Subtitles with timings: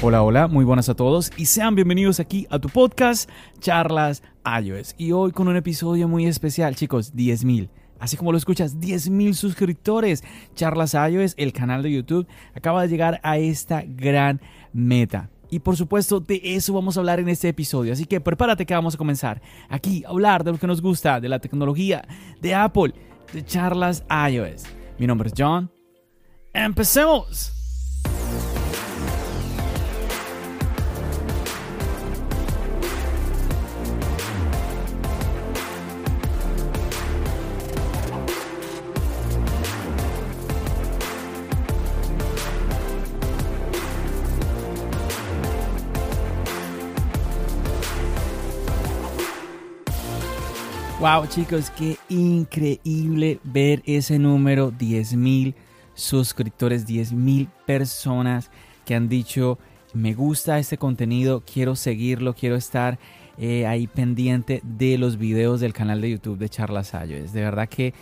[0.00, 4.22] Hola, hola, muy buenas a todos y sean bienvenidos aquí a tu podcast Charlas
[4.62, 4.94] iOS.
[4.96, 7.68] Y hoy con un episodio muy especial, chicos, 10.000.
[7.98, 10.22] Así como lo escuchas, 10.000 suscriptores.
[10.54, 14.40] Charlas iOS, el canal de YouTube, acaba de llegar a esta gran
[14.72, 15.30] meta.
[15.50, 17.92] Y por supuesto, de eso vamos a hablar en este episodio.
[17.92, 21.20] Así que prepárate que vamos a comenzar aquí a hablar de lo que nos gusta,
[21.20, 22.06] de la tecnología,
[22.40, 22.94] de Apple,
[23.32, 24.62] de charlas iOS.
[24.96, 25.68] Mi nombre es John.
[26.54, 27.57] ¡Empecemos!
[51.10, 55.54] Wow, chicos, qué increíble ver ese número, 10.000
[55.94, 58.50] suscriptores, 10.000 personas
[58.84, 59.58] que han dicho,
[59.94, 62.98] me gusta este contenido, quiero seguirlo, quiero estar
[63.38, 67.70] eh, ahí pendiente de los videos del canal de YouTube de Charlas Es De verdad
[67.70, 67.94] que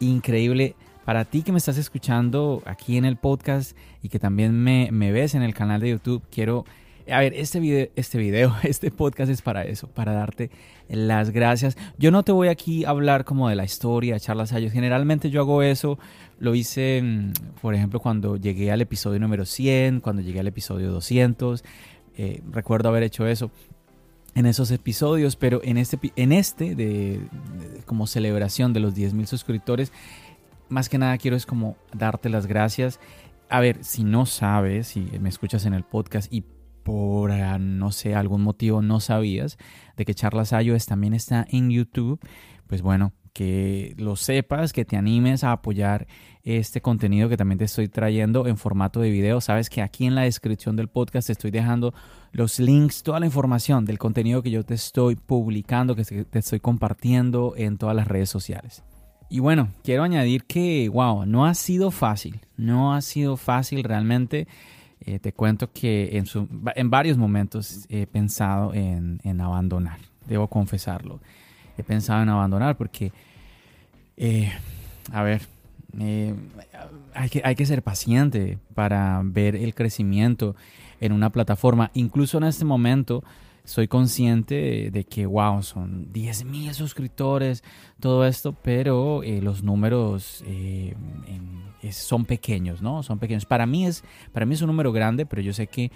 [0.00, 0.74] increíble.
[1.04, 5.34] Para ti que me estás escuchando aquí en el podcast y que también me ves
[5.34, 6.64] en el canal de YouTube, quiero
[7.10, 10.50] a ver, este video, este video, este podcast es para eso, para darte
[10.88, 11.76] las gracias.
[11.98, 14.72] Yo no te voy aquí a hablar como de la historia, charlas ayos.
[14.72, 15.98] Generalmente yo hago eso,
[16.38, 20.90] lo hice, mm, por ejemplo, cuando llegué al episodio número 100, cuando llegué al episodio
[20.90, 21.64] 200.
[22.16, 23.50] Eh, recuerdo haber hecho eso
[24.34, 27.20] en esos episodios, pero en este, en este de,
[27.86, 29.92] como celebración de los 10.000 suscriptores,
[30.68, 32.98] más que nada quiero es como darte las gracias.
[33.48, 36.42] A ver, si no sabes, si me escuchas en el podcast y
[36.84, 39.58] por, ah, no sé, algún motivo no sabías
[39.96, 42.20] de que Charlas iOS también está en YouTube,
[42.68, 46.06] pues bueno, que lo sepas, que te animes a apoyar
[46.44, 49.40] este contenido que también te estoy trayendo en formato de video.
[49.40, 51.94] Sabes que aquí en la descripción del podcast te estoy dejando
[52.30, 56.60] los links, toda la información del contenido que yo te estoy publicando, que te estoy
[56.60, 58.84] compartiendo en todas las redes sociales.
[59.28, 64.46] Y bueno, quiero añadir que, wow, no ha sido fácil, no ha sido fácil realmente
[65.06, 66.24] eh, te cuento que en,
[66.76, 71.20] en, varios momentos he pensado en, abandonar, debo confesarlo.
[71.76, 73.12] He pensado en abandonar porque,
[74.16, 74.50] eh,
[75.12, 75.42] a ver,
[75.98, 76.34] eh,
[77.12, 80.56] hay, que, hay que ser paciente para ver el crecimiento
[81.00, 81.90] en una plataforma.
[81.92, 83.22] Incluso en este momento
[83.64, 87.64] soy consciente de, que, wow, son 10 mil suscriptores,
[87.98, 90.94] todo esto, pero eh, los números eh,
[91.90, 93.02] son pequeños, ¿no?
[93.02, 93.46] Son pequeños.
[93.46, 95.90] Para mí, es, para mí es un número grande, pero yo sé que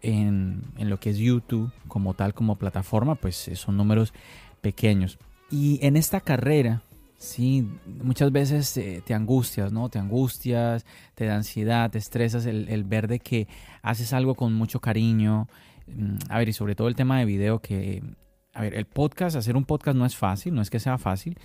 [0.00, 4.14] en, en lo que es YouTube como tal, como plataforma, pues eh, son números
[4.62, 5.18] pequeños.
[5.50, 6.82] Y en esta carrera,
[7.22, 7.68] Sí,
[8.02, 9.90] muchas veces te angustias, ¿no?
[9.90, 13.46] Te angustias, te da ansiedad, te estresas el, el, ver de que
[13.82, 15.46] haces algo con mucho cariño,
[16.28, 18.02] a ver, y sobre todo el tema de video que,
[18.54, 21.38] a ver, el podcast, hacer un podcast no es fácil, no es que sea fácil,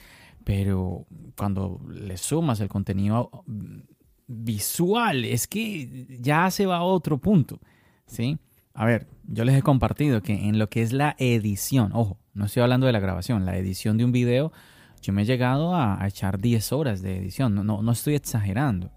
[0.43, 1.05] pero
[1.37, 3.79] cuando le sumas el contenido mm,
[4.27, 7.59] visual, es que ya se va a otro punto,
[8.05, 8.37] ¿sí?
[8.73, 12.45] A ver, yo les he compartido que en lo que es la edición, ojo, no
[12.45, 14.51] estoy hablando de la grabación, la edición de un video,
[15.01, 18.91] yo me he llegado a, echar 10 horas de edición, no, no, no estoy exagerando,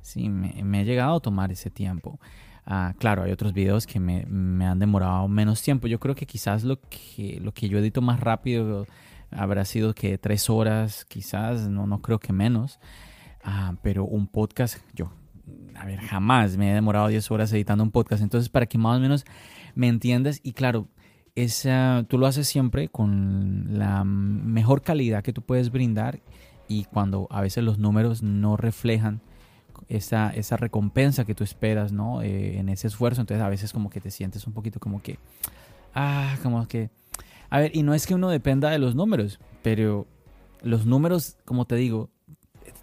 [0.00, 2.18] sí, me, me he llegado a tomar ese tiempo.
[2.64, 4.24] Ah, claro, hay otros videos que me,
[4.66, 5.88] han demorado menos tiempo.
[5.88, 8.86] Yo creo que quizás lo que, lo que yo edito más rápido
[9.30, 12.78] habrá sido que tres horas, quizás, no, no creo que menos.
[13.44, 15.10] Ah, pero un podcast, yo,
[15.74, 18.22] a ver, jamás me he demorado 10 horas editando un podcast.
[18.22, 19.24] Entonces, para que más o menos
[19.74, 20.88] me entiendas, y claro,
[22.08, 26.20] tú lo haces siempre con la mejor calidad que tú puedes brindar
[26.68, 29.20] y cuando a veces los números no reflejan
[29.88, 32.22] esa, esa recompensa que tú esperas, ¿no?
[32.22, 33.20] Eh, en ese esfuerzo.
[33.20, 35.18] Entonces a veces como que te sientes un poquito como que,
[35.94, 36.90] ah, como que...
[37.50, 40.06] A ver, y no es que uno dependa de los números, pero
[40.62, 42.08] los números, como te digo,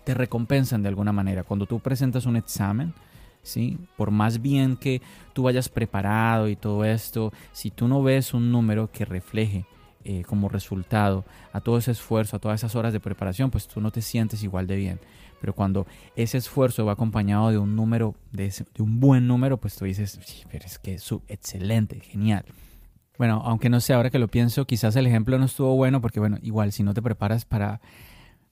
[0.04, 1.44] te recompensan de alguna manera.
[1.44, 2.94] Cuando tú presentas un examen,
[3.42, 3.78] ¿sí?
[3.98, 5.02] Por más bien que
[5.34, 9.66] tú vayas preparado y todo esto, si tú no ves un número que refleje
[10.04, 13.82] eh, como resultado a todo ese esfuerzo, a todas esas horas de preparación, pues tú
[13.82, 15.00] no te sientes igual de bien.
[15.42, 19.86] Pero cuando ese esfuerzo va acompañado de un número, de, un buen número, pues tú
[19.86, 22.46] dices, sí, pero es que es excelente, genial.
[23.18, 26.20] Bueno, aunque no sé, ahora que lo pienso, quizás el ejemplo no estuvo bueno porque,
[26.20, 27.82] bueno, igual si no te preparas para,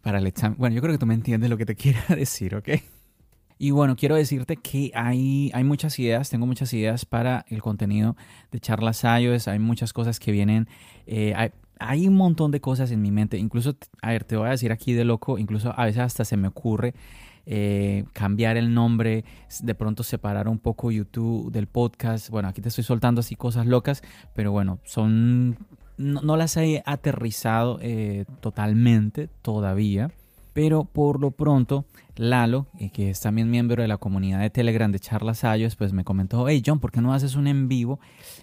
[0.01, 2.55] para el examen, bueno, yo creo que tú me entiendes lo que te quiero decir,
[2.55, 2.69] ¿ok?
[3.57, 8.15] Y bueno, quiero decirte que hay, hay muchas ideas, tengo muchas ideas para el contenido
[8.51, 10.67] de charlas iOS, hay muchas cosas que vienen,
[11.07, 14.47] eh, hay, hay, un montón de cosas en mi mente, incluso, a ver, te voy
[14.47, 16.93] a decir aquí de loco, incluso a veces hasta se me ocurre
[17.49, 19.23] eh, cambiar el nombre,
[19.61, 23.65] de pronto separar un poco YouTube del podcast, bueno, aquí te estoy soltando así cosas
[23.65, 24.03] locas,
[24.35, 25.57] pero bueno, son,
[25.95, 30.11] no, las he aterrizado eh, totalmente todavía.
[30.57, 34.91] Pero por lo pronto, Lalo, eh, que es también miembro de la comunidad de Telegram
[34.91, 37.99] de Charlas Ayos, pues me comentó, hey John, ¿por qué no haces un en vivo?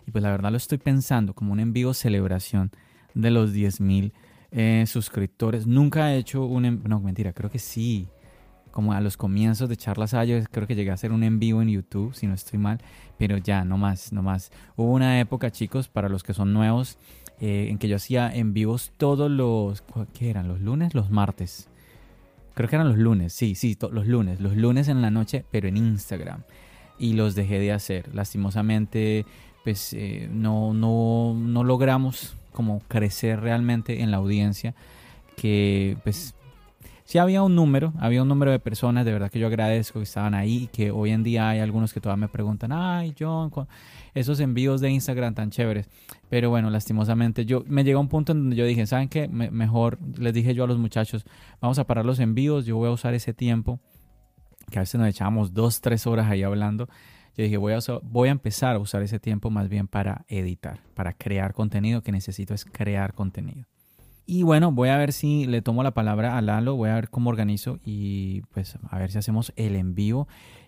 [0.06, 2.70] Y pues la verdad lo estoy pensando como un en vivo celebración
[3.14, 4.12] de los 10.000
[4.52, 5.66] eh, suscriptores.
[5.66, 6.84] Nunca he hecho un...
[6.84, 8.06] no, mentira, creo que sí.
[8.70, 11.62] Como a los comienzos de Charlas Ayos, creo que llegué a hacer un en vivo
[11.62, 12.78] en YouTube, si no estoy mal.
[13.19, 14.52] Pero ya, no más, no más.
[14.76, 16.96] Hubo una época, chicos, para los que son nuevos,
[17.40, 19.82] eh, en que yo hacía en vivos todos los...
[20.12, 20.46] ¿Qué eran?
[20.46, 20.94] ¿Los lunes?
[20.94, 21.70] Los martes
[22.55, 25.69] Creo que eran los lunes, sí, sí, los lunes, los lunes en la noche, pero
[25.69, 26.43] en Instagram.
[26.99, 28.15] Y los dejé de hacer.
[28.15, 29.27] Lastimosamente,
[29.65, 34.75] pues eh, no, no, no logramos como crecer realmente en la audiencia.
[35.37, 36.35] Que pues
[37.05, 40.05] sí había un número, había un número de personas, de verdad que yo agradezco que
[40.05, 43.51] estaban ahí, que hoy en día hay algunos que todavía me preguntan, ay John,
[44.15, 45.89] esos envíos de Instagram tan chéveres.
[46.29, 49.29] Pero bueno, lastimosamente yo me llegó a un punto en donde yo dije, ¿saben qué?
[49.29, 51.25] mejor les dije yo a los muchachos,
[51.61, 53.81] vamos a parar los envíos, yo voy a usar ese tiempo,
[54.71, 56.89] que a veces nos echábamos dos, tres horas ahí hablando.
[57.37, 60.79] Yo dije, voy a, voy a empezar a usar ese tiempo más bien para editar,
[60.95, 63.67] para crear contenido, que necesito es crear contenido.
[64.26, 67.11] Y bueno, voy a ver si le tomo la palabra a Lalo, voy a ver
[67.11, 70.26] cómo organizo y pues a ver si hacemos el envío.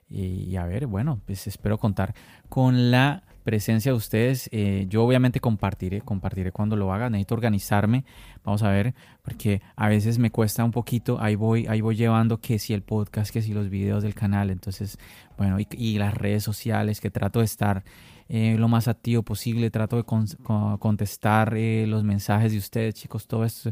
[0.09, 2.15] Y a ver, bueno, pues espero contar
[2.49, 4.49] con la presencia de ustedes.
[4.53, 7.09] Eh, yo obviamente compartiré, compartiré cuando lo haga.
[7.09, 8.05] Necesito organizarme.
[8.45, 8.93] Vamos a ver,
[9.23, 11.19] porque a veces me cuesta un poquito.
[11.21, 14.51] Ahí voy, ahí voy llevando que si el podcast, que si los videos del canal.
[14.51, 14.99] Entonces,
[15.39, 17.85] bueno, y, las redes sociales, que trato de estar
[18.29, 19.71] eh, lo más activo posible.
[19.71, 23.27] Trato de contestar eh, los mensajes de ustedes, chicos.
[23.27, 23.71] Todo esto.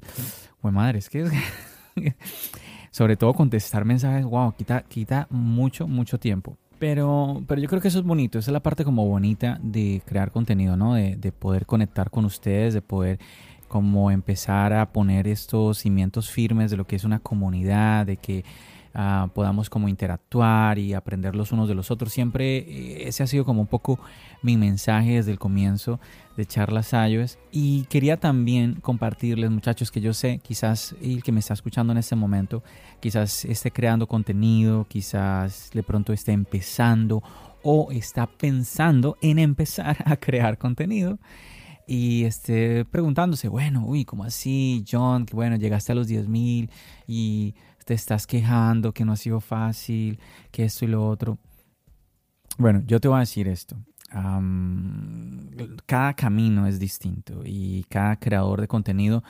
[0.62, 1.28] Bueno, madre, es que
[2.90, 6.56] sobre todo contestar mensajes, wow, quita, quita mucho, mucho tiempo.
[6.78, 10.02] Pero, pero yo creo que eso es bonito, esa es la parte como bonita de
[10.04, 10.94] crear contenido, ¿no?
[10.94, 13.18] De, de poder conectar con ustedes, de poder
[13.68, 18.44] como empezar a poner estos cimientos firmes de lo que es una comunidad, de que
[18.96, 22.12] Ah, podamos como interactuar y aprender los unos de los otros.
[22.12, 23.98] Siempre eh, ese ha sido como un poco
[24.40, 25.98] mi mensaje desde el comienzo
[26.36, 27.38] de Charlas iOS.
[27.50, 31.98] Y quería también compartirles, muchachos, que yo sé, quizás el que me está escuchando en
[31.98, 32.62] este momento,
[33.00, 37.20] quizás esté creando contenido, quizás de pronto esté empezando
[37.64, 41.18] o está pensando en empezar a crear contenido
[41.86, 45.26] y esté preguntándose, bueno, uy, ¿cómo así, John?
[45.26, 46.70] Que bueno, llegaste a los 10.000
[47.06, 47.54] y
[47.84, 50.18] te estás quejando, que no ha sido fácil,
[50.50, 51.38] que esto y lo otro.
[52.58, 53.76] Bueno, yo te voy a decir esto.
[55.86, 59.24] cada camino es distinto y cada creador de contenido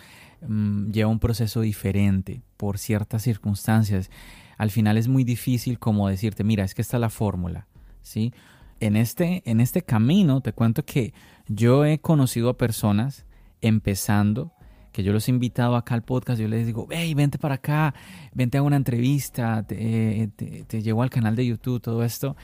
[0.47, 4.11] mm, lleva un proceso diferente por ciertas circunstancias.
[4.59, 7.67] Al final es muy difícil como decirte, mira, es que esta es la fórmula,
[8.03, 8.33] ¿sí?
[8.81, 11.15] En este, en este camino te cuento que
[11.49, 13.25] yo he conocido a personas
[13.61, 14.53] empezando
[14.95, 17.93] que yo los he invitado acá al podcast, yo les digo, hey, vente para acá,
[18.33, 20.31] vente a una entrevista, te,
[20.69, 22.37] te, llevo al canal de YouTube, todo esto.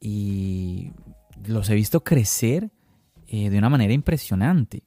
[0.00, 0.92] Y
[1.48, 2.70] los he visto crecer
[3.26, 4.84] eh, de una manera impresionante.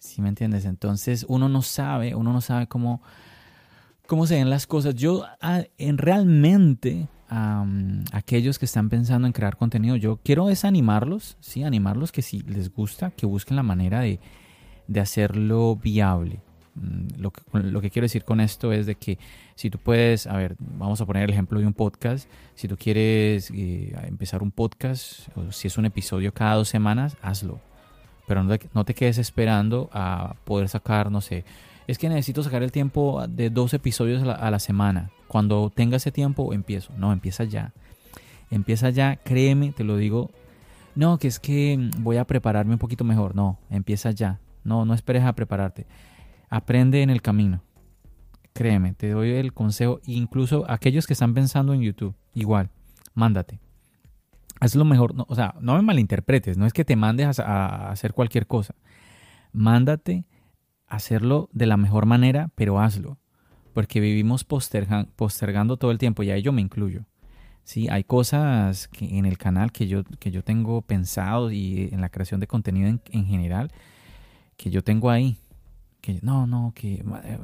[0.00, 0.64] ¿Sí me entiendes?
[0.64, 3.00] Entonces uno no sabe, uno no sabe cómo,
[4.08, 4.96] cómo se ven las cosas.
[4.96, 5.24] Yo
[5.78, 7.06] en realmente
[8.10, 12.74] aquellos que están pensando en crear contenido, yo quiero desanimarlos, sí, animarlos que si les
[12.74, 14.18] gusta, que busquen la manera de,
[14.88, 16.40] de hacerlo viable.
[16.76, 19.18] Mm, lo que, lo que quiero decir con esto es de que
[19.54, 22.76] si tú puedes, a ver, vamos a poner el ejemplo de un podcast, si tú
[22.76, 27.60] quieres eh, empezar un podcast, si es un episodio cada dos semanas, hazlo.
[28.26, 31.44] Pero no te, no te quedes esperando a poder sacar, no sé,
[31.86, 35.10] es que necesito sacar el tiempo de dos episodios a la, a la semana.
[35.28, 36.92] Cuando tenga ese tiempo, empiezo.
[36.98, 37.72] No, empieza ya.
[38.50, 40.30] Empieza ya, créeme, te lo digo.
[40.96, 43.36] No, que es que voy a prepararme un poquito mejor.
[43.36, 44.40] No, empieza ya.
[44.64, 45.86] No, no esperes a prepararte.
[46.48, 47.62] Aprende en el camino.
[48.52, 50.00] Créeme, te doy el consejo.
[50.06, 52.70] Incluso aquellos que están pensando en YouTube, igual,
[53.14, 53.60] mándate.
[54.60, 55.14] Haz lo mejor.
[55.16, 56.56] o sea, no me malinterpretes.
[56.56, 58.74] No es que te mandes a, hacer cualquier cosa.
[59.52, 60.24] Mándate
[60.86, 63.18] hacerlo de la mejor manera, pero hazlo.
[63.74, 67.04] Porque vivimos postergando todo el tiempo y a ello me incluyo.
[67.66, 72.00] Sí, hay cosas que en el canal que yo, que yo tengo pensado y en
[72.00, 73.72] la creación de contenido en, general
[74.56, 75.36] que yo tengo ahí.
[76.06, 77.38] Que no, no, que eh,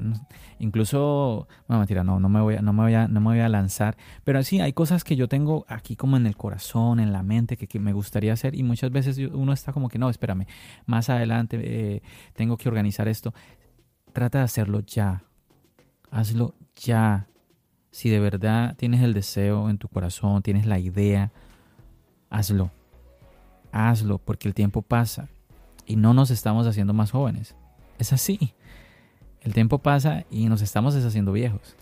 [0.61, 3.49] incluso, no, mentira, no, no me voy no me voy a, no me voy a
[3.49, 3.97] lanzar.
[4.23, 7.57] Pero sí, hay cosas que yo tengo aquí como en el corazón, en la mente,
[7.57, 8.55] que, me gustaría hacer.
[8.55, 10.47] Y muchas veces uno está como que, no, espérame,
[10.87, 12.03] más adelante eh,
[12.35, 13.35] tengo que organizar esto.
[14.13, 15.25] Trata de hacerlo ya.
[16.13, 17.27] Hazlo ya
[17.91, 21.33] si de verdad tienes el deseo en tu corazón, tienes la idea,
[22.31, 22.71] hazlo.
[23.73, 25.29] Hazlo porque el tiempo pasa
[25.85, 27.57] y no nos estamos haciendo más jóvenes.
[28.03, 28.53] Es así.
[29.43, 31.77] El tiempo pasa y nos estamos deshaciendo viejos.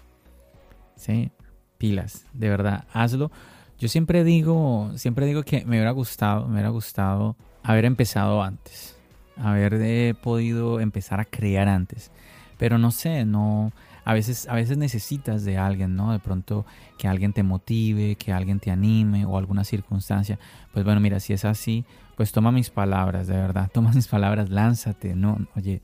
[0.97, 1.31] ¿Sí?
[1.79, 3.31] Pilas, de verdad, hazlo.
[3.79, 8.99] Yo siempre digo, siempre digo que me hubiera gustado, me hubiera gustado haber empezado antes,
[9.35, 12.11] haber eh, podido empezar a crear antes.
[12.59, 13.73] Pero no sé, no,
[14.05, 16.13] a veces, a veces necesitas de alguien, ¿no?
[16.13, 16.67] De pronto
[16.99, 20.39] que alguien te motive, que alguien te anime o alguna circunstancia.
[20.75, 24.51] Pues bueno, mira, si es así, pues toma mis palabras, de verdad, toma mis palabras,
[24.51, 25.81] lánzate, no, oye,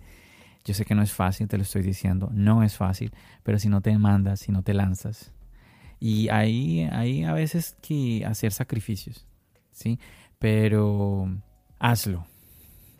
[0.67, 3.13] yo sé que no es fácil, te lo estoy diciendo, no es fácil,
[3.45, 5.33] pero si no te mandas, si no te lanzas.
[6.01, 9.29] Y ahí hay a veces que hacer sacrificios,
[9.71, 10.01] ¿sí?
[10.41, 11.31] Pero
[11.79, 12.27] hazlo.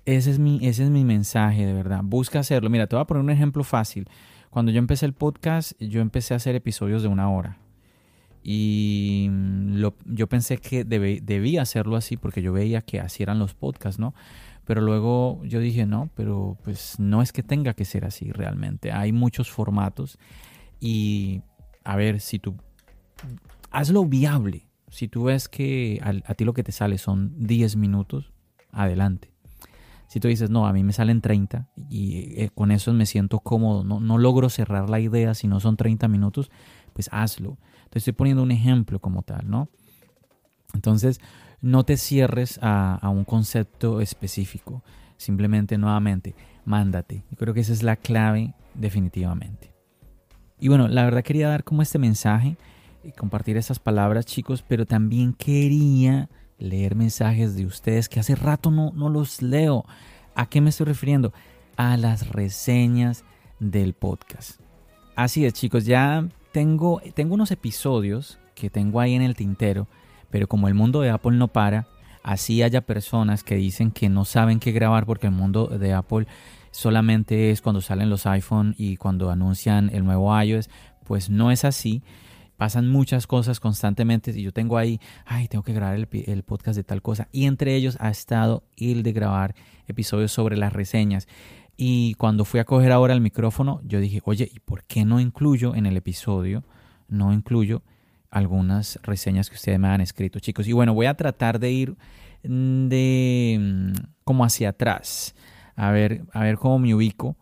[0.05, 2.03] Ese es, mi, ese es mi mensaje, de verdad.
[2.05, 2.71] Busca hacerlo.
[2.71, 4.09] Mira, te voy a poner un ejemplo fácil.
[4.49, 7.59] Cuando yo empecé el podcast, yo empecé a hacer episodios de una hora.
[8.45, 13.55] Y mm, yo pensé que debía hacerlo así porque yo veía que así eran los
[13.55, 14.15] podcasts, ¿no?
[14.67, 18.93] Pero luego yo dije, no, pero pues no es que tenga que ser así realmente.
[18.93, 20.19] Hay muchos formatos
[20.81, 21.43] y
[21.85, 22.57] a ver, si tú
[23.71, 24.69] hazlo viable.
[24.89, 28.33] Si tú ves que a, ti lo que te sale son 10 minutos,
[28.71, 29.33] adelante.
[30.09, 33.41] Si tú dices, no, a mí me salen 30 y eh, con eso me siento
[33.41, 36.51] cómodo, no, no logro cerrar la idea si no son 30 minutos,
[36.93, 37.59] pues hazlo.
[37.91, 39.69] Te estoy poniendo un ejemplo como tal, ¿no?
[40.73, 41.21] Entonces,
[41.61, 44.83] no te cierres a, un concepto específico.
[45.17, 46.35] Simplemente, nuevamente,
[46.65, 47.25] mándate.
[47.31, 49.73] Yo creo que esa es la clave definitivamente.
[50.59, 52.57] Y bueno, la verdad quería dar como este mensaje
[53.05, 58.71] y compartir estas palabras, chicos, pero también quería leer mensajes de ustedes que hace rato
[58.71, 59.85] no, no los leo.
[60.35, 61.33] ¿A qué me estoy refiriendo?
[61.77, 63.25] A las reseñas
[63.59, 64.61] del podcast.
[65.15, 69.89] Así es, chicos, ya tengo, tengo unos episodios que tengo ahí en el tintero,
[70.37, 71.87] pero como el mundo de Apple no para,
[72.23, 76.27] así haya personas que dicen que no saben qué grabar porque el mundo de Apple
[76.73, 80.69] solamente es cuando salen los iPhone y cuando anuncian el nuevo iOS,
[81.07, 82.03] pues no es así
[82.59, 86.85] pasan muchas cosas constantemente y yo tengo ahí, ay, tengo que grabar el, podcast de
[86.85, 87.29] tal cosa.
[87.33, 89.55] Y entre ellos ha estado el de grabar
[89.89, 91.29] episodios sobre las reseñas.
[91.79, 95.19] Y cuando fui a coger ahora el micrófono, yo dije, oye, ¿y por qué no
[95.19, 96.63] incluyo en el episodio,
[97.09, 97.83] no incluyo
[98.37, 100.69] algunas reseñas que ustedes me han escrito, chicos?
[100.69, 101.97] Y bueno, voy a tratar de ir
[102.43, 103.93] de mm,
[104.25, 105.35] como hacia atrás,
[105.75, 107.37] a ver, a ver cómo me ubico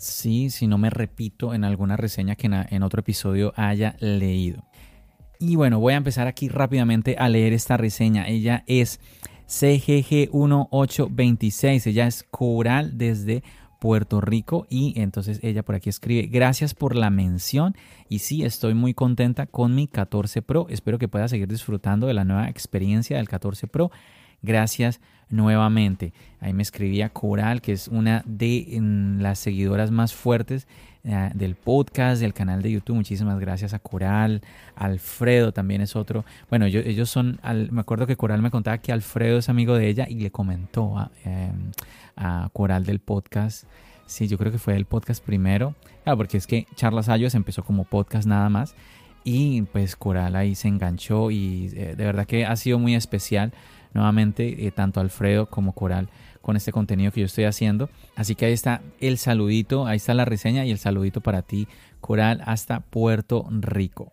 [0.00, 4.64] sí, si no me repito en alguna reseña que en otro episodio haya leído.
[5.38, 8.26] Y bueno, voy a empezar aquí rápidamente a leer esta reseña.
[8.26, 8.98] Ella es
[9.46, 11.86] CGG1826.
[11.86, 13.42] Ella es coral desde
[13.80, 17.74] Puerto Rico y entonces ella por aquí escribe, gracias por la mención
[18.08, 20.66] y sí, estoy muy contenta con mi 14 Pro.
[20.68, 23.90] Espero que pueda seguir disfrutando de la nueva experiencia del 14 Pro.
[24.42, 26.12] Gracias nuevamente.
[26.40, 28.78] Ahí me escribía Coral, que es una de
[29.18, 30.68] las seguidoras más fuertes
[31.04, 32.96] eh, del podcast, del canal de YouTube.
[32.96, 34.42] Muchísimas gracias a Coral.
[34.76, 36.24] Alfredo también es otro.
[36.48, 37.40] Bueno, ellos son,
[37.70, 40.98] me acuerdo que Coral me contaba que Alfredo es amigo de ella y le comentó
[40.98, 41.72] a, em,
[42.16, 43.64] a Coral del podcast.
[44.06, 45.74] Sí, yo creo que fue el podcast primero.
[46.04, 48.74] Claro, porque es que Charlas Ayos empezó como podcast nada más.
[49.24, 53.52] Y pues Coral ahí se enganchó y eh, de verdad que ha sido muy especial
[53.92, 56.08] nuevamente eh, tanto Alfredo como Coral
[56.40, 57.90] con este contenido que yo estoy haciendo.
[58.16, 61.68] Así que ahí está el saludito, ahí está la reseña y el saludito para ti,
[62.00, 64.12] Coral, hasta Puerto Rico.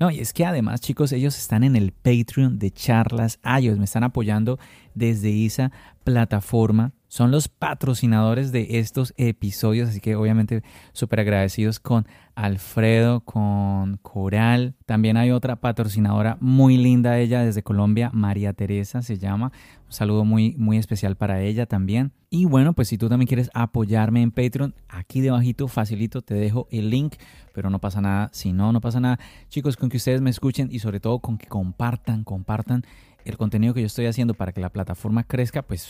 [0.00, 3.84] No, y es que además, chicos, ellos están en el Patreon de Charlas ellos me
[3.84, 4.58] están apoyando
[4.94, 5.70] desde esa
[6.02, 13.98] plataforma son los patrocinadores de estos episodios, así que obviamente súper agradecidos con Alfredo, con
[13.98, 14.74] Coral.
[14.84, 19.52] También hay otra patrocinadora muy linda, ella desde Colombia, María Teresa se llama.
[19.86, 22.10] Un saludo muy, muy especial para ella también.
[22.30, 26.66] Y bueno, pues si tú también quieres apoyarme en Patreon, aquí debajito, facilito, te dejo
[26.72, 27.14] el link,
[27.52, 29.20] pero no pasa nada, si no, no pasa nada.
[29.50, 32.84] Chicos, con que ustedes me escuchen y sobre todo con que compartan, compartan
[33.24, 35.88] el contenido que yo estoy haciendo para que la plataforma crezca, pues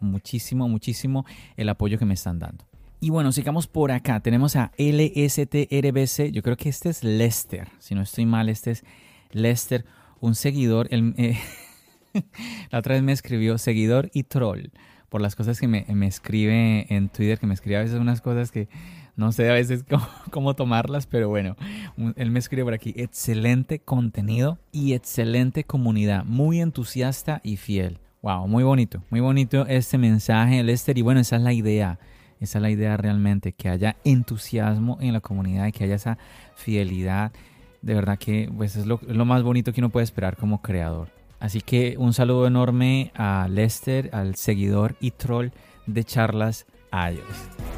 [0.00, 1.24] muchísimo, muchísimo
[1.56, 2.64] el apoyo que me están dando.
[3.00, 4.20] Y bueno, sigamos por acá.
[4.20, 6.32] Tenemos a LSTRBC.
[6.32, 7.68] Yo creo que este es Lester.
[7.78, 8.84] Si no estoy mal, este es
[9.30, 9.84] Lester,
[10.20, 10.88] un seguidor.
[10.90, 11.38] Eh,
[12.70, 14.70] la otra vez me escribió seguidor y troll
[15.08, 18.50] por las cosas que me, escribe en Twitter, que me escribe a veces unas cosas
[18.50, 18.68] que
[19.18, 19.84] no sé a veces
[20.30, 21.56] cómo, tomarlas, pero bueno,
[22.16, 27.98] él me escribe por aquí, excelente contenido y excelente comunidad, muy entusiasta y fiel.
[28.22, 31.98] Wow, muy bonito, muy bonito este mensaje, Lester, y bueno, esa es la idea.
[32.40, 36.18] Esa es la idea realmente, que haya entusiasmo en la comunidad y que haya esa
[36.54, 37.32] fidelidad.
[37.82, 41.08] De verdad que pues, es lo, lo más bonito que uno puede esperar como creador.
[41.40, 45.48] Así que un saludo enorme a Lester, al seguidor y troll
[45.86, 47.77] de charlas iOS.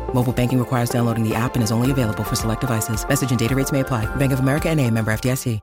[0.13, 3.05] Mobile banking requires downloading the app and is only available for select devices.
[3.07, 4.05] Message and data rates may apply.
[4.17, 5.59] Bank of America and a member FDIC.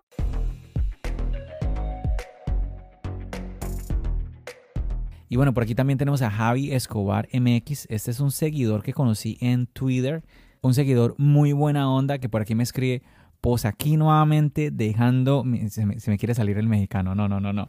[5.31, 7.87] Y bueno, por aquí también tenemos a Javi Escobar MX.
[7.90, 10.25] Este es un seguidor que conocí en Twitter.
[10.62, 13.02] Un seguidor muy buena onda que por aquí me escribe
[13.40, 17.69] pues aquí nuevamente dejando, se me, quiere salir el mexicano, no, no, no, no.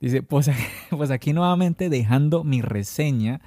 [0.00, 0.50] Dice, pues,
[0.90, 3.40] pues aquí nuevamente dejando mi reseña.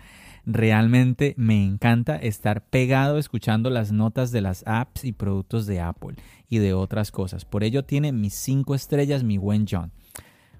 [0.51, 6.15] Realmente me encanta estar pegado escuchando las notas de las apps y productos de Apple
[6.49, 7.45] y de otras cosas.
[7.45, 9.91] Por ello tiene mis cinco estrellas, mi buen John.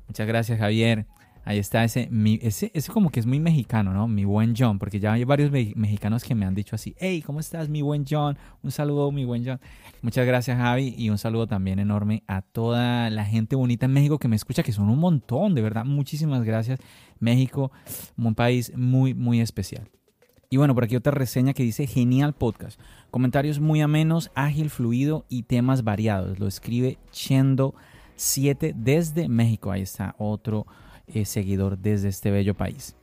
[0.07, 1.07] Muchas gracias, Javier.
[1.49, 2.07] Ahí está ese,
[2.43, 4.07] ese, ese como que es muy mexicano, ¿no?
[4.07, 7.39] Mi buen John, porque ya hay varios mexicanos que me han dicho así, hey, ¿cómo
[7.39, 8.37] estás, mi buen John?
[8.61, 9.59] Un saludo, mi buen John.
[10.03, 14.19] Muchas gracias, Javi, y un saludo también enorme a toda la gente bonita en México
[14.19, 16.79] que me escucha, que son un montón, de verdad, muchísimas gracias.
[17.17, 17.71] México,
[18.15, 19.89] un país muy, muy especial.
[20.51, 22.79] Y bueno, por aquí otra reseña que dice genial podcast.
[23.09, 26.37] Comentarios muy amenos, ágil, fluido y temas variados.
[26.37, 27.73] Lo escribe Chendo
[28.17, 29.71] 7 desde México.
[29.71, 30.67] Ahí está otro
[31.13, 32.95] eh, seguidor desde este bello país.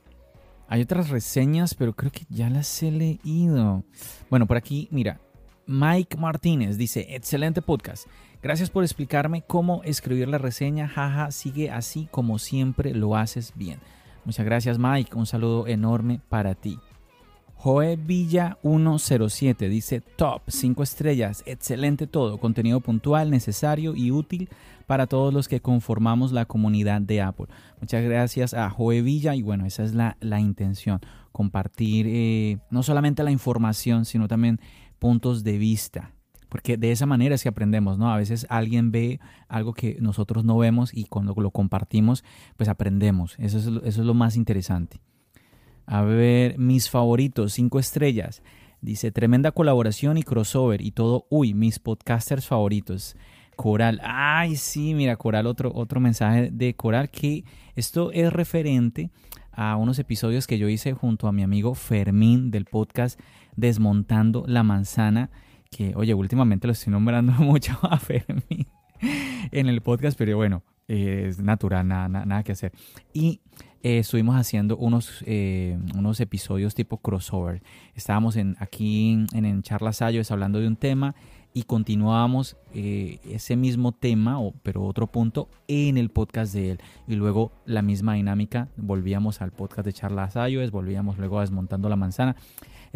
[0.67, 3.83] Hay otras reseñas, pero creo que ya las he leído.
[4.29, 5.21] Bueno, por aquí, mira,
[5.65, 8.07] Mike Martínez dice, excelente podcast.
[8.41, 10.87] Gracias por explicarme cómo escribir la reseña.
[10.87, 13.79] Jaja, sigue así como siempre lo haces bien.
[14.25, 16.77] Muchas gracias Mike, un saludo enorme para ti.
[17.59, 24.47] Joe Villa 107 dice top 5 estrellas, excelente todo, contenido puntual, necesario y útil
[24.85, 27.47] para todos los que conformamos la comunidad de Apple.
[27.81, 33.23] Muchas gracias a Joe Villa y bueno, esa es la, intención, compartir eh, no solamente
[33.23, 34.59] la información, sino también
[34.99, 36.11] puntos de vista.
[36.49, 38.09] Porque de esa manera es que aprendemos, ¿no?
[38.09, 42.23] A veces alguien ve algo que nosotros no vemos y cuando lo compartimos,
[42.55, 43.35] pues aprendemos.
[43.39, 45.01] Eso es, eso es lo más interesante.
[45.87, 48.43] A ver, mis favoritos, cinco estrellas.
[48.81, 51.25] Dice, tremenda colaboración y crossover y todo.
[51.29, 53.15] Uy, mis podcasters favoritos.
[53.55, 53.99] Coral.
[54.03, 57.43] Ay, sí, mira, Coral, otro, otro mensaje de Coral que
[57.75, 59.09] esto es referente
[59.51, 63.19] a unos episodios que yo hice junto a mi amigo Fermín del podcast
[63.55, 65.31] Desmontando la Manzana.
[65.71, 68.67] Que, oye, últimamente lo estoy nombrando mucho a Fermín
[69.51, 72.71] en el podcast, pero bueno, es natural, nada, nada, que hacer.
[73.13, 73.41] Y
[73.83, 77.61] eh, estuvimos haciendo unos, eh, unos episodios tipo crossover.
[77.95, 81.15] Estábamos en, aquí en, en Charlas Ayos hablando de un tema
[81.57, 86.79] y continuábamos eh, ese mismo tema, o, pero otro punto, en el podcast de él.
[87.07, 91.89] Y luego la misma dinámica, volvíamos al podcast de Charlas Ayos, volvíamos luego a Desmontando
[91.89, 92.35] la Manzana.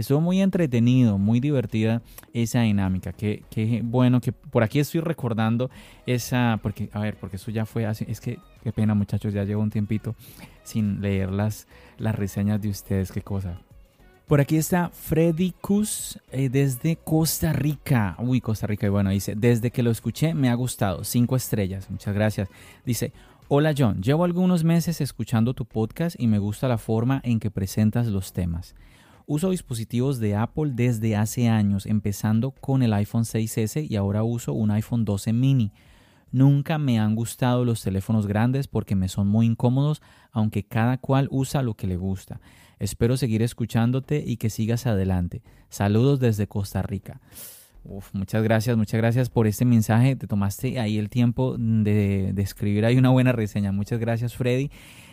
[0.01, 2.01] Estuvo muy entretenido, muy divertida
[2.33, 3.13] esa dinámica.
[3.13, 5.69] Qué, qué bueno que por aquí estoy recordando
[6.05, 9.43] esa, porque, a ver, porque eso ya fue así, es que qué pena muchachos, ya
[9.43, 10.15] llevo un tiempito
[10.63, 13.61] sin leer las, las reseñas de ustedes, qué cosa.
[14.27, 18.15] Por aquí está Freddy Cus eh, desde Costa Rica.
[18.17, 18.87] Uy, Costa Rica.
[18.87, 21.03] Y bueno, dice, desde que lo escuché me ha gustado.
[21.03, 21.89] Cinco estrellas.
[21.89, 22.47] Muchas gracias.
[22.85, 23.11] Dice,
[23.49, 27.51] hola John, llevo algunos meses escuchando tu podcast y me gusta la forma en que
[27.51, 28.73] presentas los temas.
[29.33, 34.51] Uso dispositivos de Apple desde hace años, empezando con el iPhone 6S y ahora uso
[34.51, 35.71] un iPhone 12 mini.
[36.33, 40.01] Nunca me han gustado los teléfonos grandes porque me son muy incómodos,
[40.33, 42.41] aunque cada cual usa lo que le gusta.
[42.77, 45.41] Espero seguir escuchándote y que sigas adelante.
[45.69, 47.21] Saludos desde Costa Rica.
[48.11, 50.17] muchas gracias, muchas gracias por este mensaje.
[50.17, 53.71] Te tomaste ahí el tiempo de, escribir ahí una buena reseña.
[53.71, 54.71] Muchas gracias, Freddy.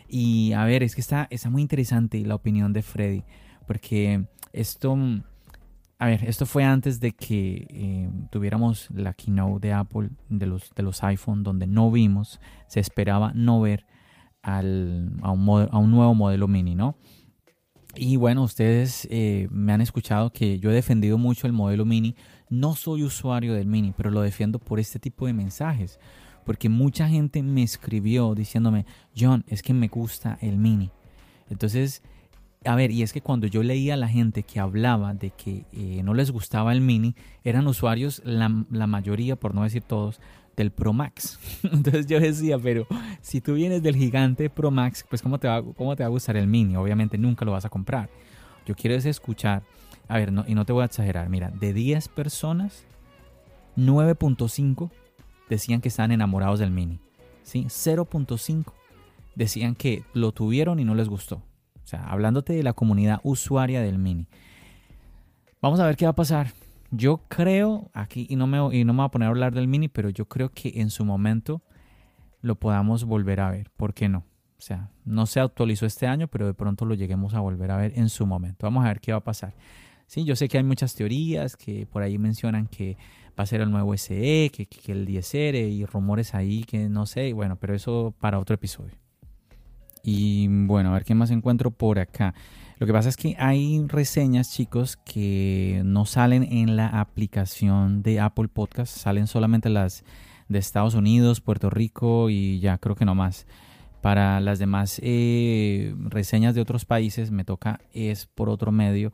[0.08, 3.22] Y a ver, es que está, está muy interesante la opinión de Freddy
[3.68, 4.96] porque esto,
[5.98, 10.70] a ver, esto fue antes de que eh, tuviéramos la keynote de Apple de los,
[10.74, 13.84] de los iPhone, donde no vimos, se esperaba no ver
[14.40, 16.96] al, a, un a, un nuevo modelo mini, ¿no?
[17.94, 22.16] Y bueno, ustedes eh, me han escuchado que yo he defendido mucho el modelo mini.
[22.48, 25.98] No soy usuario del mini, pero lo defiendo por este tipo de mensajes.
[26.46, 30.90] Porque mucha gente me escribió diciéndome, John, es que me gusta el mini.
[31.50, 32.02] Entonces,
[32.64, 35.64] a ver, y es que cuando yo leía a la gente que hablaba de que
[35.72, 40.20] eh, no les gustaba el mini, eran usuarios, la, mayoría, por no decir todos,
[40.56, 41.38] del Pro Max.
[41.62, 42.86] Entonces yo decía, pero
[43.20, 46.10] si tú vienes del gigante Pro Max, pues ¿cómo te, va, ¿cómo te va a
[46.10, 46.76] gustar el mini?
[46.76, 48.10] Obviamente nunca lo vas a comprar.
[48.66, 49.62] Yo quiero es escuchar,
[50.08, 52.84] a ver, y no te voy a exagerar, mira, de 10 personas,
[53.76, 54.90] 9.5
[55.48, 56.98] decían que estaban enamorados del mini.
[57.44, 57.64] ¿sí?
[57.68, 58.72] 0.5
[59.36, 61.42] decían que lo tuvieron y no les gustó.
[61.88, 64.26] O sea, hablándote de la comunidad usuaria del Mini.
[65.62, 66.48] Vamos a ver qué va a pasar.
[66.90, 69.68] Yo creo, aquí, y no, me, y no me voy a poner a hablar del
[69.68, 71.62] Mini, pero yo creo que en su momento
[72.42, 73.70] lo podamos volver a ver.
[73.74, 74.18] ¿Por qué no?
[74.18, 77.78] O sea, no se actualizó este año, pero de pronto lo lleguemos a volver a
[77.78, 78.66] ver en su momento.
[78.66, 79.54] Vamos a ver qué va a pasar.
[80.06, 82.98] Sí, yo sé que hay muchas teorías que por ahí mencionan que
[83.28, 87.06] va a ser el nuevo SE, que, que el 10R y rumores ahí que no
[87.06, 87.32] sé.
[87.32, 89.07] Bueno, pero eso para otro episodio.
[90.02, 92.34] Y bueno, a ver qué más encuentro por acá.
[92.78, 98.20] Lo que pasa es que hay reseñas, chicos, que no salen en la aplicación de
[98.20, 100.04] Apple Podcast, salen solamente las
[100.48, 103.46] de Estados Unidos, Puerto Rico y ya creo que no más.
[104.00, 109.12] Para las demás eh, reseñas de otros países me toca es por otro medio,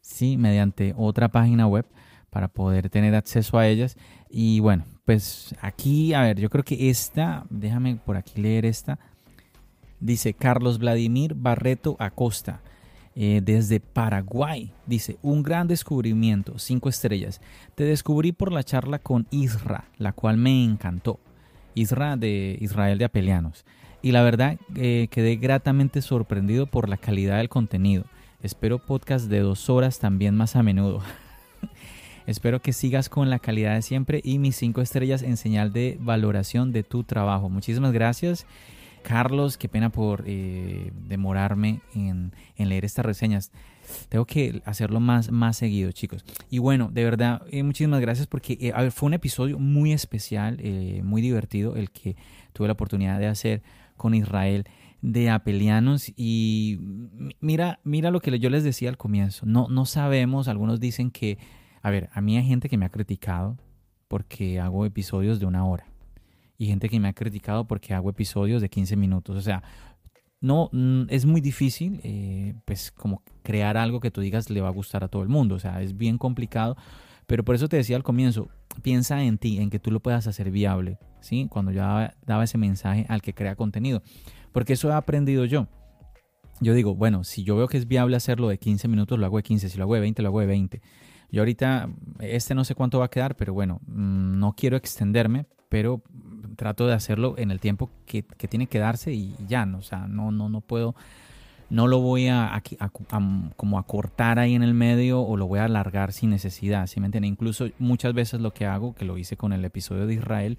[0.00, 1.86] sí, mediante otra página web
[2.30, 3.96] para poder tener acceso a ellas.
[4.28, 9.00] Y bueno, pues aquí, a ver, yo creo que esta, déjame por aquí leer esta
[10.00, 12.60] Dice Carlos Vladimir Barreto Acosta.
[13.16, 14.72] Eh, desde Paraguay.
[14.86, 17.40] Dice, un gran descubrimiento, cinco estrellas.
[17.74, 21.18] Te descubrí por la charla con Isra, la cual me encantó.
[21.74, 23.64] Isra de Israel de Apelianos.
[24.00, 28.04] Y la verdad eh, quedé gratamente sorprendido por la calidad del contenido.
[28.42, 31.02] Espero podcast de dos horas también más a menudo.
[32.26, 35.98] Espero que sigas con la calidad de siempre y mis cinco estrellas en señal de
[36.00, 37.50] valoración de tu trabajo.
[37.50, 38.46] Muchísimas gracias.
[39.02, 43.50] Carlos, qué pena por eh, demorarme en, leer estas reseñas.
[44.08, 46.24] Tengo que hacerlo más, más seguido, chicos.
[46.48, 50.58] Y bueno, de verdad, eh, muchísimas gracias porque eh, fue un episodio muy especial,
[51.02, 52.16] muy divertido, el que
[52.52, 53.62] tuve la oportunidad de hacer
[53.96, 54.64] con Israel
[55.02, 56.12] de Apelianos.
[56.16, 56.78] Y
[57.40, 59.46] mira, mira lo que yo les decía al comienzo.
[59.46, 61.38] No, no sabemos, algunos dicen que,
[61.82, 63.56] a ver, a mí hay gente que me ha criticado
[64.08, 65.89] porque hago episodios de una hora
[66.60, 69.34] y gente que me ha criticado porque hago episodios de 15 minutos.
[69.34, 69.62] O sea,
[70.42, 70.68] no
[71.08, 75.02] es muy difícil, eh, pues como crear algo que tú digas le va a gustar
[75.02, 75.54] a todo el mundo.
[75.54, 76.76] O sea, es bien complicado.
[77.26, 78.50] Pero por eso te decía al comienzo,
[78.82, 81.46] piensa en ti, en que tú lo puedas hacer viable, ¿sí?
[81.48, 84.02] Cuando yo daba, ese mensaje al que crea contenido.
[84.52, 85.66] Porque eso he aprendido yo.
[86.60, 89.38] Yo digo, bueno, si yo veo que es viable hacerlo de 15 minutos, lo hago
[89.38, 89.70] de 15.
[89.70, 90.82] Si lo hago de 20, lo hago de 20.
[91.30, 95.46] Yo ahorita, este no sé cuánto va a quedar, pero bueno, mm, no quiero extenderme,
[95.70, 96.02] pero
[96.60, 99.78] trato de hacerlo en el tiempo que, tiene que darse y ya, ¿no?
[99.78, 100.94] o sea, no, no, no puedo,
[101.70, 102.62] no lo voy a,
[103.56, 107.00] como a cortar ahí en el medio o lo voy a alargar sin necesidad, ¿sí
[107.00, 107.30] me entiendes?
[107.30, 110.58] Incluso muchas veces lo que hago, que lo hice con el episodio de Israel,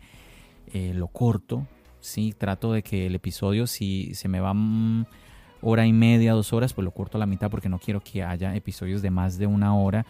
[0.73, 1.67] eh, lo corto,
[1.99, 4.55] sí, trato de que el episodio, si se me va
[5.61, 8.23] hora y media, dos horas, pues lo corto a la mitad porque no quiero que
[8.23, 10.03] haya episodios de más de una hora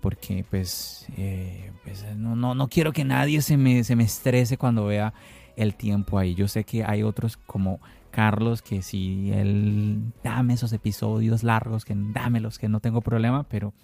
[0.00, 4.56] porque pues, eh, pues no, no, no, quiero que nadie se me, se me estrese
[4.56, 5.12] cuando vea
[5.56, 6.34] el tiempo ahí.
[6.34, 11.94] Yo sé que hay otros como Carlos que si él dame esos episodios largos, que
[11.96, 13.74] dámelos, que no tengo problema, pero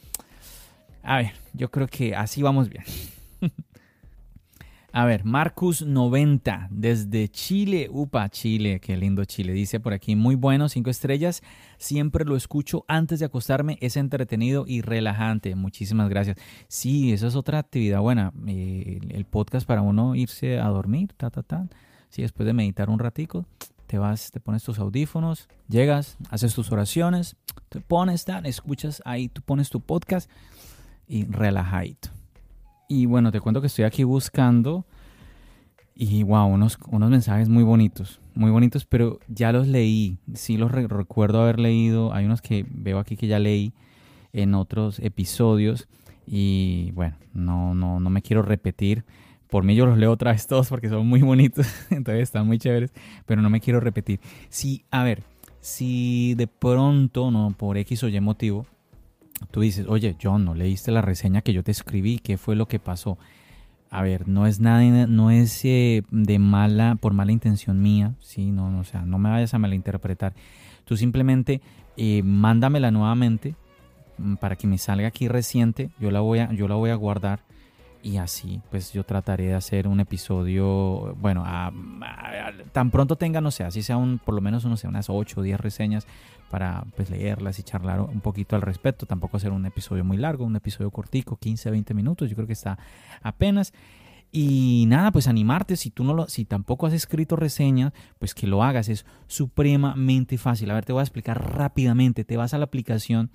[1.02, 2.84] a ver, yo creo que así vamos bien.
[4.94, 9.54] A ver, Marcus90 desde Chile, upa, Chile, qué lindo Chile.
[9.54, 11.42] Dice por aquí, muy bueno, cinco estrellas.
[11.78, 15.54] Siempre lo escucho antes de acostarme, es entretenido y relajante.
[15.54, 16.36] Muchísimas gracias.
[16.68, 18.34] Sí, eso es otra actividad buena.
[18.46, 21.66] Eh, el podcast para uno irse a dormir, ta, ta, ta.
[22.10, 23.46] Sí, después de meditar un ratico,
[23.86, 27.36] te vas, te pones tus audífonos, llegas, haces tus oraciones,
[27.70, 30.30] te pones, tan, escuchas ahí, tú pones tu podcast
[31.08, 32.10] y relajadito.
[32.92, 34.84] Y bueno, te cuento que estoy aquí buscando
[35.94, 40.70] y wow, unos, unos mensajes muy bonitos, muy bonitos, pero ya los leí, sí los
[40.70, 43.72] recuerdo haber leído, hay unos que veo aquí que ya leí
[44.34, 45.88] en otros episodios
[46.26, 49.06] y bueno, no, no, no me quiero repetir.
[49.48, 52.58] Por mí yo los leo otra vez todos porque son muy bonitos, entonces están muy
[52.58, 52.92] chéveres,
[53.24, 54.20] pero no me quiero repetir.
[54.50, 55.22] Sí, a ver,
[55.62, 58.66] si de pronto, no por X o Y motivo,
[59.50, 62.66] tú dices, oye, John, no leíste la reseña que yo te escribí, ¿qué fue lo
[62.66, 63.18] que pasó?
[63.90, 68.50] A ver, no es nada, no es eh, de mala, por mala intención mía, sí,
[68.50, 70.32] no, no, o sea, no me vayas a malinterpretar.
[70.84, 71.60] Tú simplemente
[71.96, 73.54] eh, mándamela nuevamente
[74.18, 76.94] mm, para que me salga aquí reciente, yo la voy a, yo la voy a
[76.94, 77.40] guardar
[78.02, 81.44] y así pues yo trataré de hacer un episodio bueno
[82.72, 85.60] tan pronto tenga no sé así sea un por lo menos unas 8 o 10
[85.60, 86.06] reseñas
[86.50, 90.44] para pues leerlas y charlar un poquito al respecto tampoco hacer un episodio muy largo
[90.44, 92.78] un episodio cortico 15 20 minutos yo creo que está
[93.22, 93.72] apenas
[94.34, 98.46] y nada, pues animarte, si tú no lo, si tampoco has escrito reseñas, pues que
[98.46, 100.70] lo hagas, es supremamente fácil.
[100.70, 102.24] A ver, te voy a explicar rápidamente.
[102.24, 103.30] Te vas a la aplicación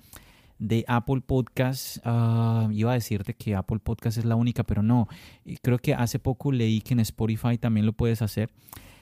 [0.58, 1.98] de Apple Podcast.
[2.04, 5.08] Ah, iba a decirte que Apple Podcast es la única, pero no.
[5.62, 8.50] Creo que hace poco leí que en Spotify también lo puedes hacer.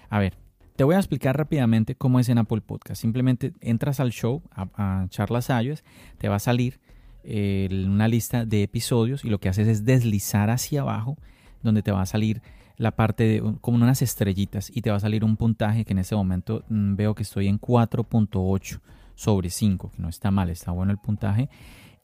[0.09, 0.35] A ver,
[0.77, 3.01] te voy a explicar rápidamente cómo es en Apple Podcast.
[3.01, 5.85] Simplemente entras al show, a, Charlas iOS,
[6.19, 6.81] te va a salir
[7.25, 11.17] eh, una lista de episodios y lo que haces es deslizar hacia abajo,
[11.63, 12.43] donde te va a salir
[12.77, 15.99] la parte de como unas estrellitas y te va a salir un puntaje que en
[15.99, 18.81] este momento mm, veo que estoy en 4.8
[19.17, 21.49] sobre 5, que no está mal, está bueno el puntaje.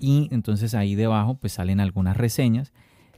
[0.00, 2.72] Y entonces ahí debajo pues salen algunas reseñas.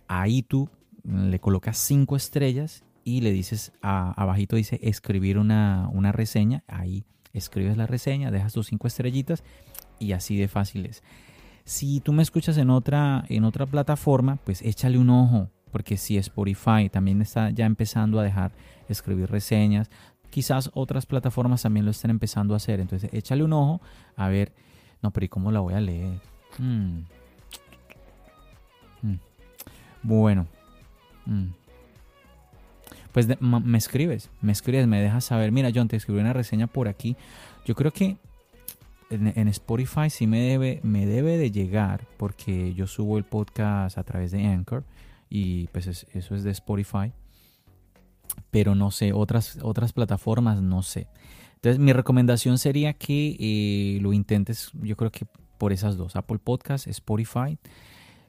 [0.07, 0.68] Ahí tú
[1.04, 6.62] le colocas 5 estrellas y le dices, a, abajito dice escribir una, una reseña.
[6.68, 9.44] Ahí escribes la reseña, dejas tus 5 estrellitas
[9.98, 11.02] y así de fácil es.
[11.64, 16.18] Si tú me escuchas en otra, en otra plataforma, pues échale un ojo, porque si
[16.18, 18.52] Spotify también está ya empezando a dejar
[18.88, 19.90] escribir reseñas,
[20.35, 22.81] quizás otras plataformas también lo estén empezando a hacer.
[22.81, 23.81] Entonces, échale un ojo
[24.16, 24.53] a ver,
[25.01, 26.20] no, pero ¿y cómo la voy a leer?
[26.59, 27.03] Hmm.
[29.01, 29.18] Hmm.
[30.03, 30.49] Bueno.
[31.25, 31.51] Hmm.
[33.12, 36.88] Pues me escribes, me escribes, me dejas saber, mira John, te escribí una reseña por
[36.88, 37.16] aquí.
[37.64, 38.16] Yo creo que
[39.11, 44.03] en, Spotify sí me debe, me debe de llegar porque yo subo el podcast a
[44.03, 44.83] través de Anchor
[45.31, 47.12] y pues eso es de Spotify
[48.51, 51.09] pero no sé, otras, otras plataformas no sé.
[51.57, 55.27] Entonces mi recomendación sería que eh, lo intentes, yo creo que
[55.59, 57.59] por esas dos, Apple Podcast, Spotify,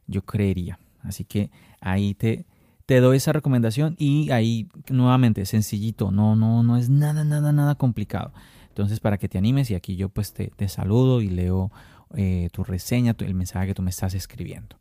[0.08, 0.80] yo creería.
[1.04, 2.46] Así que ahí te,
[2.86, 7.76] te doy esa recomendación y ahí nuevamente sencillito, no, no, no es nada, nada, nada
[7.76, 8.32] complicado.
[8.70, 11.72] Entonces para que te animes y aquí yo pues te, te saludo y leo
[12.16, 14.78] eh, tu reseña, el mensaje que tú me estás escribiendo.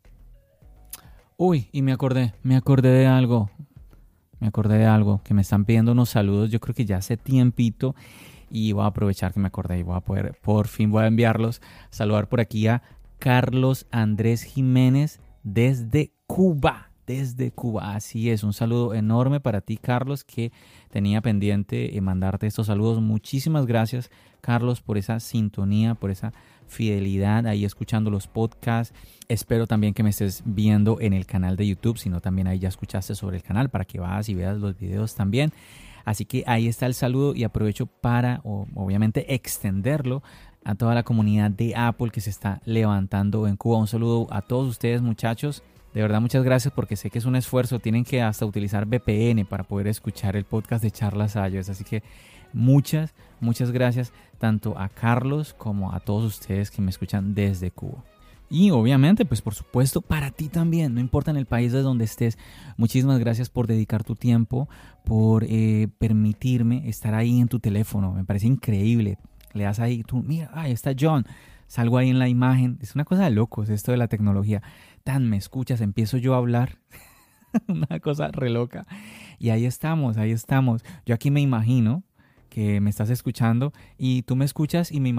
[1.37, 3.49] Uy, y me acordé, me acordé de algo
[4.39, 7.17] me acordé de algo, que me están pidiendo unos saludos, yo creo que ya hace
[7.17, 7.95] tiempito
[8.49, 11.07] y voy a aprovechar que me acordé y voy a poder, por fin voy a
[11.07, 12.83] enviarlos, saludar por aquí a
[13.19, 20.23] Carlos Andrés Jiménez desde Cuba, desde Cuba, así es, un saludo enorme para ti Carlos
[20.23, 20.51] que
[20.89, 24.09] tenía pendiente mandarte estos saludos, muchísimas gracias
[24.41, 26.33] Carlos por esa sintonía, por esa
[26.67, 28.93] fidelidad ahí escuchando los podcasts.
[29.27, 32.69] Espero también que me estés viendo en el canal de YouTube, sino también ahí ya
[32.69, 35.51] escuchaste sobre el canal para que vas y veas los videos también.
[36.03, 40.21] Así que ahí está el saludo y aprovecho para obviamente extenderlo
[40.63, 43.79] a toda la comunidad de Apple que se está levantando en Cuba.
[43.79, 45.63] Un saludo a todos ustedes muchachos.
[45.95, 47.79] De verdad muchas gracias porque sé que es un esfuerzo.
[47.79, 51.69] Tienen que hasta utilizar VPN para poder escuchar el podcast de Charlas Ayos.
[51.69, 52.03] Así que
[52.51, 58.03] muchas, muchas gracias tanto a Carlos como a todos ustedes que me escuchan desde Cuba.
[58.49, 62.03] Y obviamente, pues por supuesto, para ti también, no importa en el país de donde
[62.03, 62.37] estés.
[62.75, 64.67] Muchísimas gracias por dedicar tu tiempo,
[65.05, 68.11] por eh, permitirme estar ahí en tu teléfono.
[68.11, 69.17] Me parece increíble.
[69.53, 71.25] Le das ahí, tú, mira, ahí está John.
[71.67, 72.77] Salgo ahí en la imagen.
[72.81, 74.61] Es una cosa de locos esto de la tecnología.
[75.05, 76.79] Tan me escuchas, empiezo yo a hablar.
[77.69, 78.85] una cosa re loca.
[79.39, 80.83] Y ahí estamos, ahí estamos.
[81.05, 82.03] Yo aquí me imagino,
[82.49, 85.09] que me estás escuchando y tú me escuchas y me,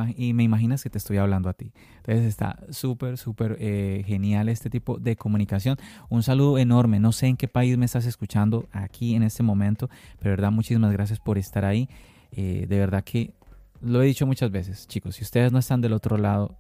[0.43, 1.73] imaginas que te estoy hablando a ti.
[1.99, 5.77] Entonces está súper, súper eh, genial este tipo de comunicación.
[6.09, 6.99] Un saludo enorme.
[6.99, 10.93] No sé en qué país me estás escuchando aquí en este momento, pero verdad muchísimas
[10.93, 11.89] gracias por estar ahí.
[12.33, 13.35] Eh, de verdad que
[13.81, 16.57] lo he dicho muchas veces, chicos, si ustedes no están del otro lado,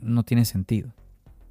[0.00, 0.94] no tiene sentido.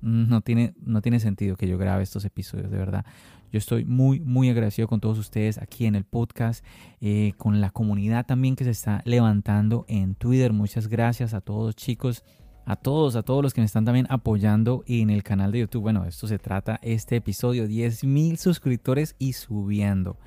[0.02, 3.06] No tiene, no tiene sentido que yo grabe estos episodios, de verdad.
[3.52, 6.64] Yo estoy muy, muy agradecido con todos ustedes aquí en el podcast,
[7.02, 10.54] eh, con la comunidad también que se está levantando en Twitter.
[10.54, 12.24] Muchas gracias a todos chicos,
[12.66, 15.82] a todos, a todos los que me están también apoyando en el canal de YouTube.
[15.82, 20.20] Bueno, esto se trata, este episodio, 10 mil suscriptores y subiendo.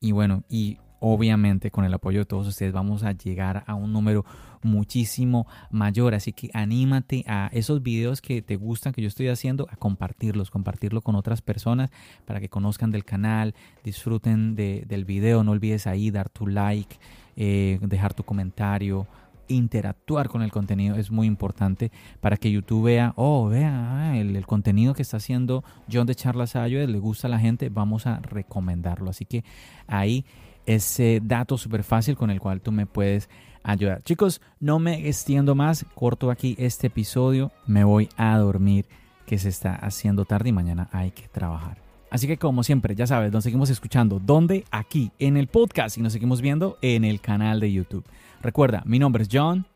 [0.00, 3.92] Y bueno, y obviamente con el apoyo de todos ustedes vamos a llegar a un
[3.92, 4.24] número
[4.62, 6.14] muchísimo mayor.
[6.14, 10.50] Así que anímate a esos videos que te gustan, que yo estoy haciendo, a compartirlos,
[10.50, 11.90] compartirlo con otras personas
[12.24, 15.44] para que conozcan del canal, disfruten del video.
[15.44, 16.96] No olvides ahí dar tu like,
[17.36, 19.06] eh, dejar tu comentario.
[19.50, 24.44] interactuar con el contenido es muy importante para que YouTube vea, oh, vea, ah, el,
[24.44, 28.20] contenido que está haciendo John de Charlas Ayudes, le gusta a la gente, vamos a
[28.20, 29.08] recomendarlo.
[29.08, 29.44] Así que
[29.86, 30.26] ahí
[30.68, 33.28] ese dato súper fácil con el cual tú me puedes
[33.62, 34.02] ayudar.
[34.04, 38.86] Chicos, no me extiendo más, corto aquí este episodio, me voy a dormir
[39.26, 41.78] que se está haciendo tarde y mañana hay que trabajar.
[42.10, 44.18] Así que como siempre, ya sabes, nos seguimos escuchando.
[44.18, 44.64] ¿Dónde?
[44.70, 48.04] Aquí, en el podcast y nos seguimos viendo en el canal de YouTube.
[48.42, 49.66] Recuerda, mi nombre es John.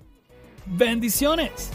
[0.66, 1.70] Bendiciones.